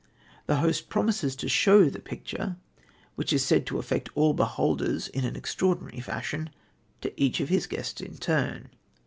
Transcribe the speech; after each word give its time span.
The 0.47 0.55
host 0.55 0.89
promises 0.89 1.35
to 1.35 1.47
show 1.47 1.87
the 1.87 1.99
picture, 1.99 2.55
which 3.13 3.31
is 3.31 3.45
said 3.45 3.67
to 3.67 3.77
affect 3.77 4.09
all 4.15 4.33
beholders 4.33 5.09
in 5.09 5.23
an 5.25 5.35
extraordinary 5.35 5.99
fashion, 5.99 6.49
to 7.01 7.13
each 7.21 7.39
of 7.39 7.49
his 7.49 7.67
guests 7.67 8.01
in 8.01 8.17
turn. 8.17 8.69